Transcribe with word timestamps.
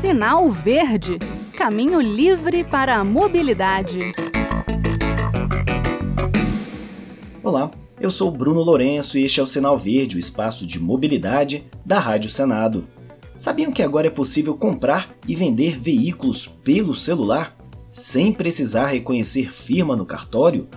Sinal 0.00 0.50
Verde 0.50 1.18
Caminho 1.58 2.00
livre 2.00 2.62
para 2.62 2.96
a 2.96 3.04
mobilidade. 3.04 4.12
Olá, 7.42 7.68
eu 8.00 8.12
sou 8.12 8.30
Bruno 8.30 8.62
Lourenço 8.62 9.18
e 9.18 9.24
este 9.24 9.40
é 9.40 9.42
o 9.42 9.46
Sinal 9.46 9.76
Verde, 9.76 10.14
o 10.14 10.20
espaço 10.20 10.64
de 10.64 10.78
mobilidade 10.78 11.64
da 11.84 11.98
Rádio 11.98 12.30
Senado. 12.30 12.86
Sabiam 13.36 13.72
que 13.72 13.82
agora 13.82 14.06
é 14.06 14.10
possível 14.10 14.54
comprar 14.54 15.12
e 15.26 15.34
vender 15.34 15.76
veículos 15.76 16.46
pelo 16.46 16.94
celular 16.94 17.56
sem 17.90 18.32
precisar 18.32 18.86
reconhecer 18.86 19.52
firma 19.52 19.96
no 19.96 20.06
cartório? 20.06 20.68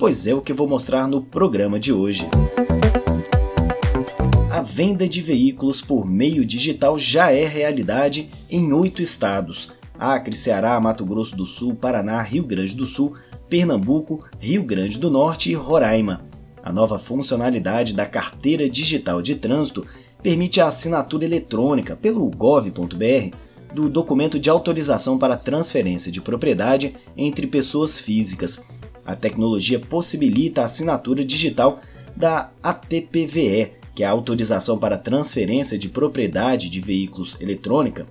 Pois 0.00 0.26
é 0.26 0.34
o 0.34 0.42
que 0.42 0.52
vou 0.52 0.66
mostrar 0.66 1.06
no 1.06 1.22
programa 1.22 1.78
de 1.78 1.92
hoje. 1.92 2.26
A 2.92 2.97
venda 4.68 5.08
de 5.08 5.22
veículos 5.22 5.80
por 5.80 6.06
meio 6.06 6.44
digital 6.44 6.98
já 6.98 7.32
é 7.32 7.46
realidade 7.46 8.30
em 8.50 8.70
oito 8.72 9.00
estados: 9.00 9.72
Acre, 9.98 10.36
Ceará, 10.36 10.78
Mato 10.78 11.06
Grosso 11.06 11.34
do 11.34 11.46
Sul, 11.46 11.74
Paraná, 11.74 12.20
Rio 12.20 12.44
Grande 12.44 12.76
do 12.76 12.86
Sul, 12.86 13.14
Pernambuco, 13.48 14.24
Rio 14.38 14.62
Grande 14.62 14.98
do 14.98 15.10
Norte 15.10 15.50
e 15.50 15.54
Roraima. 15.54 16.22
A 16.62 16.70
nova 16.70 16.98
funcionalidade 16.98 17.94
da 17.94 18.04
Carteira 18.04 18.68
Digital 18.68 19.22
de 19.22 19.36
Trânsito 19.36 19.86
permite 20.22 20.60
a 20.60 20.66
assinatura 20.66 21.24
eletrônica 21.24 21.96
pelo 21.96 22.28
gov.br 22.28 23.34
do 23.74 23.88
documento 23.88 24.38
de 24.38 24.50
autorização 24.50 25.18
para 25.18 25.36
transferência 25.36 26.12
de 26.12 26.20
propriedade 26.20 26.94
entre 27.16 27.46
pessoas 27.46 27.98
físicas. 27.98 28.62
A 29.04 29.16
tecnologia 29.16 29.80
possibilita 29.80 30.60
a 30.60 30.66
assinatura 30.66 31.24
digital 31.24 31.80
da 32.14 32.50
ATPVE, 32.62 33.77
que 33.98 34.04
é 34.04 34.06
a 34.06 34.12
autorização 34.12 34.78
para 34.78 34.96
transferência 34.96 35.76
de 35.76 35.88
propriedade 35.88 36.68
de 36.68 36.80
veículos 36.80 37.36
eletrônica, 37.40 38.06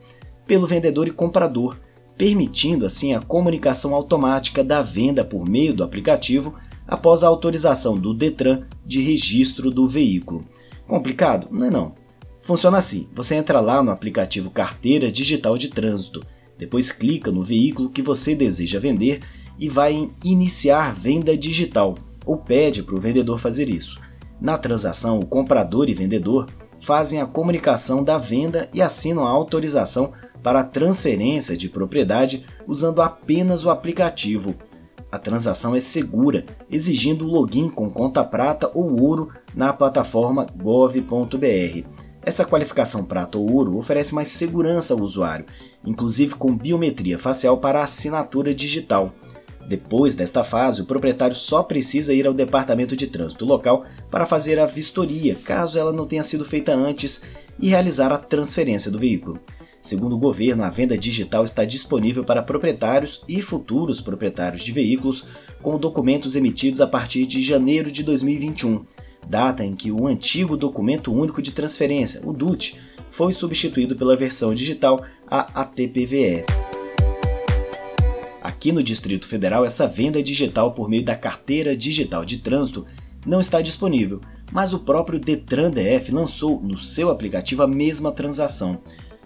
pelo 0.45 0.67
vendedor 0.67 1.07
e 1.07 1.11
comprador, 1.11 1.77
permitindo 2.17 2.85
assim 2.85 3.13
a 3.13 3.21
comunicação 3.21 3.95
automática 3.95 4.66
da 4.66 4.81
venda 4.81 5.23
por 5.23 5.47
meio 5.47 5.73
do 5.73 5.85
aplicativo 5.85 6.55
após 6.85 7.23
a 7.23 7.27
autorização 7.29 7.97
do 7.97 8.13
Detran 8.13 8.63
de 8.85 8.99
registro 8.99 9.71
do 9.71 9.88
veículo. 9.88 10.44
Complicado? 10.85 11.47
Não 11.49 11.67
é 11.67 11.69
não. 11.69 11.95
Funciona 12.41 12.79
assim: 12.79 13.07
você 13.16 13.35
entra 13.35 13.61
lá 13.61 13.81
no 13.81 13.89
aplicativo 13.89 14.49
Carteira 14.49 15.09
Digital 15.09 15.57
de 15.57 15.69
Trânsito, 15.69 16.22
depois 16.57 16.91
clica 16.91 17.31
no 17.31 17.41
veículo 17.41 17.89
que 17.89 18.01
você 18.01 18.35
deseja 18.35 18.77
vender 18.77 19.22
e 19.57 19.69
vai 19.69 19.94
em 19.94 20.11
Iniciar 20.25 20.94
Venda 20.94 21.38
Digital, 21.38 21.97
ou 22.25 22.35
pede 22.35 22.83
para 22.83 22.95
o 22.95 22.99
vendedor 22.99 23.39
fazer 23.39 23.69
isso. 23.69 24.05
Na 24.39 24.57
transação, 24.57 25.19
o 25.19 25.25
comprador 25.25 25.89
e 25.89 25.93
vendedor 25.93 26.47
fazem 26.81 27.19
a 27.19 27.25
comunicação 27.25 28.03
da 28.03 28.17
venda 28.17 28.69
e 28.73 28.81
assinam 28.81 29.23
a 29.23 29.29
autorização 29.29 30.13
para 30.44 30.59
a 30.59 30.63
transferência 30.63 31.57
de 31.57 31.67
propriedade 31.67 32.45
usando 32.67 33.02
apenas 33.02 33.66
o 33.66 33.69
aplicativo. 33.69 34.55
A 35.11 35.17
transação 35.17 35.75
é 35.75 35.79
segura, 35.79 36.45
exigindo 36.69 37.25
login 37.25 37.69
com 37.69 37.89
conta 37.89 38.23
prata 38.23 38.69
ou 38.73 39.02
ouro 39.02 39.29
na 39.55 39.73
plataforma 39.73 40.45
gov.br. 40.45 41.88
Essa 42.22 42.45
qualificação 42.45 43.05
prata 43.05 43.38
ou 43.38 43.49
ouro 43.51 43.77
oferece 43.77 44.13
mais 44.13 44.27
segurança 44.27 44.94
ao 44.94 44.99
usuário, 44.99 45.45
inclusive 45.85 46.35
com 46.35 46.55
biometria 46.55 47.17
facial 47.17 47.57
para 47.57 47.81
assinatura 47.81 48.53
digital. 48.53 49.13
Depois 49.67 50.15
desta 50.15 50.45
fase, 50.45 50.81
o 50.81 50.85
proprietário 50.85 51.35
só 51.35 51.61
precisa 51.61 52.13
ir 52.13 52.25
ao 52.25 52.33
departamento 52.33 52.95
de 52.95 53.07
trânsito 53.07 53.43
local 53.43 53.85
para 54.09 54.25
fazer 54.25 54.59
a 54.59 54.65
vistoria, 54.65 55.35
caso 55.35 55.77
ela 55.77 55.91
não 55.91 56.07
tenha 56.07 56.23
sido 56.23 56.45
feita 56.45 56.73
antes, 56.73 57.21
e 57.59 57.69
realizar 57.69 58.11
a 58.13 58.17
transferência 58.17 58.89
do 58.89 58.99
veículo. 58.99 59.39
Segundo 59.81 60.15
o 60.15 60.19
governo, 60.19 60.63
a 60.63 60.69
venda 60.69 60.97
digital 60.97 61.43
está 61.43 61.65
disponível 61.65 62.23
para 62.23 62.43
proprietários 62.43 63.21
e 63.27 63.41
futuros 63.41 63.99
proprietários 63.99 64.63
de 64.63 64.71
veículos 64.71 65.25
com 65.61 65.77
documentos 65.77 66.35
emitidos 66.35 66.81
a 66.81 66.88
partir 66.88 67.25
de 67.25 67.41
janeiro 67.41 67.91
de 67.91 68.03
2021, 68.03 68.85
data 69.27 69.66
em 69.66 69.75
que 69.75 69.91
o 69.91 70.07
antigo 70.07 70.56
Documento 70.56 71.11
Único 71.13 71.41
de 71.41 71.51
Transferência, 71.51 72.22
o 72.23 72.31
DUT, 72.31 72.77
foi 73.09 73.33
substituído 73.33 73.95
pela 73.95 74.16
versão 74.16 74.53
digital, 74.53 75.03
a 75.25 75.61
ATPVE. 75.61 76.66
Aqui 78.47 78.72
no 78.72 78.81
Distrito 78.81 79.28
Federal, 79.28 79.66
essa 79.66 79.90
venda 79.90 80.24
digital 80.24 80.72
por 80.72 80.88
meio 80.88 81.03
da 81.03 81.18
Carteira 81.18 81.75
Digital 81.75 82.24
de 82.24 82.38
Trânsito 82.38 82.85
não 83.25 83.41
está 83.41 83.62
disponível, 83.62 84.22
mas 84.53 84.72
o 84.72 84.80
próprio 84.80 85.19
Detran 85.19 85.69
DF 85.69 86.13
lançou 86.13 86.62
no 86.62 86.78
seu 86.78 87.09
aplicativo 87.09 87.62
a 87.62 87.68
mesma 87.68 88.09
transação. 88.09 88.80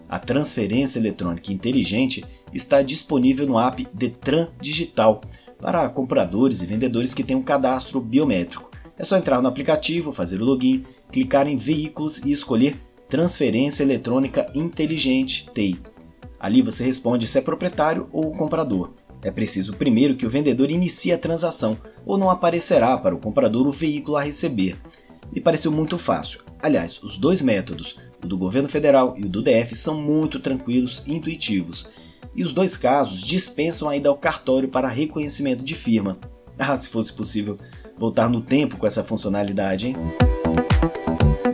A 0.09 0.17
transferência 0.17 0.97
eletrônica 0.97 1.53
inteligente 1.53 2.25
está 2.51 2.81
disponível 2.81 3.45
no 3.45 3.59
app 3.59 3.87
Detran 3.93 4.47
Digital 4.59 5.21
para 5.59 5.87
compradores 5.87 6.63
e 6.63 6.65
vendedores 6.65 7.13
que 7.13 7.23
têm 7.23 7.37
um 7.37 7.43
cadastro 7.43 8.01
biométrico. 8.01 8.71
É 8.97 9.03
só 9.03 9.17
entrar 9.17 9.39
no 9.39 9.47
aplicativo, 9.47 10.11
fazer 10.11 10.41
o 10.41 10.45
login, 10.45 10.83
clicar 11.11 11.47
em 11.47 11.57
Veículos 11.57 12.17
e 12.25 12.31
escolher 12.31 12.75
Transferência 13.07 13.83
Eletrônica 13.83 14.51
Inteligente 14.55 15.47
TEI. 15.53 15.77
Ali 16.39 16.63
você 16.63 16.83
responde 16.83 17.27
se 17.27 17.37
é 17.37 17.41
proprietário 17.41 18.09
ou 18.11 18.31
comprador. 18.31 18.95
É 19.23 19.29
preciso 19.29 19.73
primeiro 19.73 20.15
que 20.15 20.25
o 20.25 20.29
vendedor 20.29 20.71
inicie 20.71 21.11
a 21.11 21.17
transação, 21.17 21.77
ou 22.05 22.17
não 22.17 22.29
aparecerá 22.29 22.97
para 22.97 23.13
o 23.13 23.19
comprador 23.19 23.67
o 23.67 23.71
veículo 23.71 24.17
a 24.17 24.23
receber. 24.23 24.77
Me 25.31 25.39
pareceu 25.39 25.71
muito 25.71 25.97
fácil. 25.97 26.41
Aliás, 26.61 27.01
os 27.03 27.17
dois 27.17 27.41
métodos, 27.41 27.97
o 28.23 28.27
do 28.27 28.37
governo 28.37 28.67
federal 28.67 29.13
e 29.17 29.23
o 29.23 29.29
do 29.29 29.41
DF 29.41 29.75
são 29.75 29.99
muito 29.99 30.39
tranquilos 30.39 31.03
e 31.05 31.13
intuitivos, 31.13 31.89
e 32.35 32.43
os 32.43 32.53
dois 32.53 32.75
casos 32.77 33.21
dispensam 33.21 33.89
a 33.89 33.95
ida 33.95 34.09
ao 34.09 34.17
cartório 34.17 34.69
para 34.69 34.87
reconhecimento 34.87 35.63
de 35.63 35.75
firma. 35.75 36.17
Ah, 36.63 36.77
se 36.77 36.89
fosse 36.89 37.11
possível 37.11 37.57
voltar 37.97 38.29
no 38.29 38.39
tempo 38.39 38.77
com 38.77 38.85
essa 38.85 39.03
funcionalidade, 39.03 39.87
hein? 39.87 39.95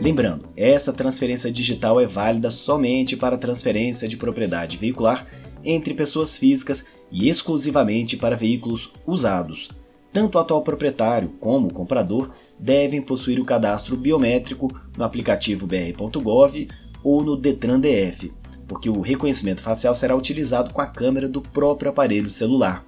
Lembrando, 0.02 0.50
essa 0.54 0.92
transferência 0.92 1.50
digital 1.50 1.98
é 1.98 2.06
válida 2.06 2.50
somente 2.50 3.16
para 3.16 3.38
transferência 3.38 4.06
de 4.06 4.18
propriedade 4.18 4.76
veicular 4.76 5.26
entre 5.64 5.94
pessoas 5.94 6.36
físicas 6.36 6.84
e 7.10 7.28
exclusivamente 7.28 8.16
para 8.16 8.36
veículos 8.36 8.92
usados. 9.06 9.70
Tanto 10.12 10.36
o 10.36 10.38
atual 10.40 10.62
proprietário 10.62 11.28
como 11.40 11.68
o 11.68 11.72
comprador 11.72 12.30
devem 12.58 13.00
possuir 13.00 13.38
o 13.38 13.44
cadastro 13.44 13.96
biométrico 13.96 14.68
no 14.96 15.04
aplicativo 15.04 15.66
br.gov 15.66 16.68
ou 17.04 17.22
no 17.22 17.36
Detran 17.36 17.78
DF, 17.78 18.32
porque 18.66 18.88
o 18.88 19.00
reconhecimento 19.00 19.62
facial 19.62 19.94
será 19.94 20.16
utilizado 20.16 20.72
com 20.72 20.80
a 20.80 20.86
câmera 20.86 21.28
do 21.28 21.40
próprio 21.40 21.90
aparelho 21.90 22.30
celular. 22.30 22.84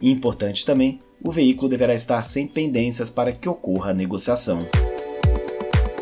E 0.00 0.10
importante 0.10 0.64
também, 0.64 1.00
o 1.22 1.30
veículo 1.30 1.68
deverá 1.68 1.94
estar 1.94 2.22
sem 2.24 2.46
pendências 2.46 3.10
para 3.10 3.32
que 3.32 3.48
ocorra 3.48 3.90
a 3.90 3.94
negociação. 3.94 4.66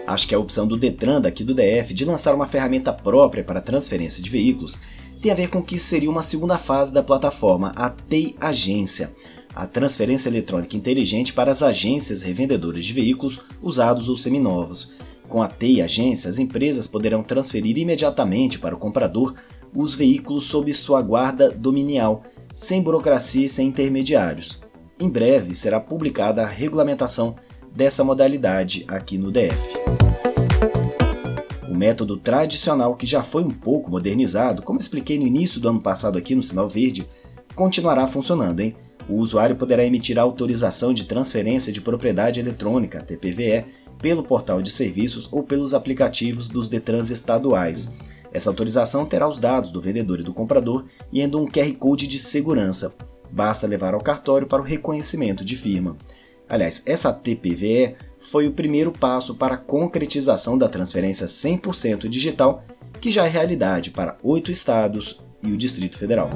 Acho 0.06 0.26
que 0.26 0.34
a 0.34 0.38
opção 0.38 0.66
do 0.66 0.76
Detran 0.76 1.20
daqui 1.20 1.44
do 1.44 1.54
DF 1.54 1.94
de 1.94 2.04
lançar 2.04 2.34
uma 2.34 2.46
ferramenta 2.46 2.92
própria 2.92 3.44
para 3.44 3.60
transferência 3.60 4.22
de 4.22 4.30
veículos 4.30 4.78
tem 5.22 5.30
a 5.30 5.36
ver 5.36 5.48
com 5.48 5.62
que 5.62 5.78
seria 5.78 6.10
uma 6.10 6.22
segunda 6.22 6.58
fase 6.58 6.92
da 6.92 7.00
plataforma, 7.00 7.72
a 7.76 7.88
TEI 7.88 8.34
Agência, 8.40 9.14
a 9.54 9.68
transferência 9.68 10.28
eletrônica 10.28 10.76
inteligente 10.76 11.32
para 11.32 11.52
as 11.52 11.62
agências 11.62 12.22
revendedoras 12.22 12.84
de 12.84 12.92
veículos 12.92 13.40
usados 13.62 14.08
ou 14.08 14.16
seminovos. 14.16 14.92
Com 15.28 15.40
a 15.40 15.46
TEI 15.46 15.80
Agência, 15.80 16.28
as 16.28 16.38
empresas 16.38 16.88
poderão 16.88 17.22
transferir 17.22 17.78
imediatamente 17.78 18.58
para 18.58 18.74
o 18.74 18.78
comprador 18.78 19.34
os 19.72 19.94
veículos 19.94 20.46
sob 20.46 20.72
sua 20.74 21.00
guarda 21.00 21.50
dominial, 21.50 22.24
sem 22.52 22.82
burocracia 22.82 23.46
e 23.46 23.48
sem 23.48 23.68
intermediários. 23.68 24.60
Em 24.98 25.08
breve 25.08 25.54
será 25.54 25.78
publicada 25.78 26.42
a 26.42 26.48
regulamentação 26.48 27.36
dessa 27.72 28.02
modalidade 28.02 28.84
aqui 28.88 29.16
no 29.16 29.30
DF. 29.30 30.01
Método 31.82 32.16
tradicional, 32.16 32.94
que 32.94 33.04
já 33.04 33.24
foi 33.24 33.42
um 33.42 33.50
pouco 33.50 33.90
modernizado, 33.90 34.62
como 34.62 34.78
expliquei 34.78 35.18
no 35.18 35.26
início 35.26 35.60
do 35.60 35.68
ano 35.68 35.80
passado 35.80 36.16
aqui 36.16 36.32
no 36.32 36.40
Sinal 36.40 36.68
Verde, 36.68 37.08
continuará 37.56 38.06
funcionando, 38.06 38.60
hein? 38.60 38.76
o 39.08 39.16
usuário 39.16 39.56
poderá 39.56 39.84
emitir 39.84 40.16
a 40.16 40.22
autorização 40.22 40.94
de 40.94 41.06
transferência 41.06 41.72
de 41.72 41.80
propriedade 41.80 42.38
eletrônica, 42.38 43.02
TPVE, 43.02 43.64
pelo 44.00 44.22
portal 44.22 44.62
de 44.62 44.70
serviços 44.70 45.28
ou 45.32 45.42
pelos 45.42 45.74
aplicativos 45.74 46.46
dos 46.46 46.68
Detrans 46.68 47.10
estaduais. 47.10 47.92
Essa 48.32 48.48
autorização 48.48 49.04
terá 49.04 49.28
os 49.28 49.40
dados 49.40 49.72
do 49.72 49.80
vendedor 49.80 50.20
e 50.20 50.22
do 50.22 50.32
comprador 50.32 50.84
e 51.12 51.20
ainda 51.20 51.36
um 51.36 51.48
QR 51.48 51.74
Code 51.74 52.06
de 52.06 52.20
segurança. 52.20 52.94
Basta 53.28 53.66
levar 53.66 53.92
ao 53.92 54.00
cartório 54.00 54.46
para 54.46 54.62
o 54.62 54.64
reconhecimento 54.64 55.44
de 55.44 55.56
firma. 55.56 55.96
Aliás, 56.48 56.80
essa 56.86 57.12
TPVE 57.12 57.96
foi 58.22 58.46
o 58.46 58.52
primeiro 58.52 58.92
passo 58.92 59.34
para 59.34 59.56
a 59.56 59.58
concretização 59.58 60.56
da 60.56 60.68
transferência 60.68 61.26
100% 61.26 62.08
digital, 62.08 62.64
que 63.00 63.10
já 63.10 63.26
é 63.26 63.28
realidade 63.28 63.90
para 63.90 64.16
oito 64.22 64.50
estados 64.50 65.20
e 65.42 65.50
o 65.50 65.56
Distrito 65.56 65.98
Federal. 65.98 66.30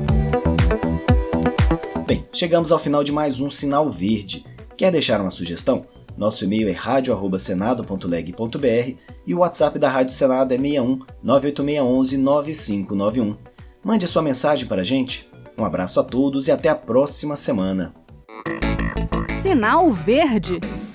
Bem, 2.07 2.27
chegamos 2.33 2.73
ao 2.73 2.79
final 2.79 3.05
de 3.05 3.13
mais 3.13 3.41
um 3.41 3.49
Sinal 3.49 3.91
Verde. 3.91 4.45
Quer 4.77 4.91
deixar 4.91 5.21
uma 5.21 5.31
sugestão? 5.31 5.87
Nosso 6.17 6.45
e-mail 6.45 6.69
é 6.69 6.73
radio.senado.leg.br 6.73 8.97
e 9.27 9.35
o 9.35 9.39
WhatsApp 9.39 9.79
da 9.79 9.89
Rádio 9.89 10.15
Senado 10.15 10.53
é 10.53 10.59
61 10.59 11.01
98611 11.23 12.19
9591. 12.19 13.37
Mande 13.85 14.09
sua 14.09 14.23
mensagem 14.23 14.67
para 14.67 14.81
a 14.81 14.85
gente. 14.85 15.29
Um 15.57 15.65
abraço 15.65 16.01
a 16.01 16.05
todos 16.05 16.49
e 16.49 16.51
até 16.51 16.69
a 16.69 16.75
próxima 16.75 17.37
semana. 17.37 17.95
Sinal 19.43 19.93
Verde 19.93 20.59